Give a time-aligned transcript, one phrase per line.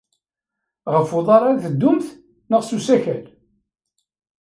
[0.93, 2.07] Ɣef uḍar ara teddumt
[2.49, 3.23] neɣ s usakal?